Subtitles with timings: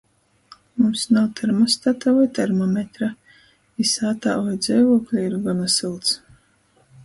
[0.83, 3.11] Mums nav termostata voi termometra,
[3.83, 6.19] i sātā voi dzeivūklī ir gona sylts.